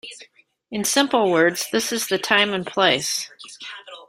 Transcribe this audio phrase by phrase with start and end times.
[0.71, 3.29] In simple words this is the time and place.